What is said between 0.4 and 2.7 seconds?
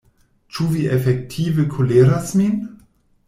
Ĉu vi efektive koleras min?